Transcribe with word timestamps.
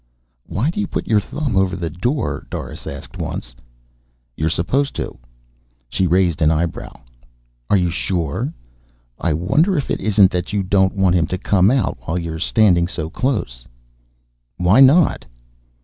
"Why 0.47 0.71
do 0.71 0.79
you 0.79 0.87
put 0.87 1.05
your 1.07 1.19
thumb 1.19 1.55
over 1.55 1.75
the 1.75 1.91
door?" 1.91 2.47
Doris 2.49 2.87
asked 2.87 3.19
once. 3.19 3.53
"You're 4.35 4.49
supposed 4.49 4.95
to." 4.95 5.19
She 5.89 6.07
raised 6.07 6.41
an 6.41 6.49
eyebrow. 6.49 7.01
"Are 7.69 7.77
you 7.77 7.91
sure? 7.91 8.51
I 9.19 9.31
wonder 9.33 9.77
if 9.77 9.91
it 9.91 9.99
isn't 9.99 10.31
that 10.31 10.53
you 10.53 10.63
don't 10.63 10.95
want 10.95 11.13
him 11.13 11.27
to 11.27 11.37
come 11.37 11.69
out 11.69 11.99
while 12.01 12.17
you're 12.17 12.39
standing 12.39 12.87
so 12.87 13.11
close." 13.11 13.67
"Why 14.57 14.79
not?" 14.79 15.23